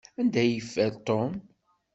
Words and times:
Anda 0.19 0.39
ay 0.41 0.51
yeffer 0.55 0.91
Tom? 1.07 1.31